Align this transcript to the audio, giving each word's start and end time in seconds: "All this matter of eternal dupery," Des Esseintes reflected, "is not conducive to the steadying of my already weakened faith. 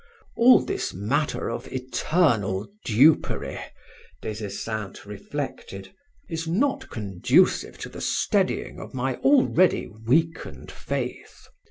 "All 0.35 0.61
this 0.61 0.95
matter 0.95 1.51
of 1.51 1.71
eternal 1.71 2.67
dupery," 2.83 3.59
Des 4.23 4.43
Esseintes 4.43 5.05
reflected, 5.05 5.93
"is 6.27 6.47
not 6.47 6.89
conducive 6.89 7.77
to 7.77 7.87
the 7.89 8.01
steadying 8.01 8.79
of 8.79 8.95
my 8.95 9.17
already 9.17 9.85
weakened 9.87 10.71
faith. 10.71 11.47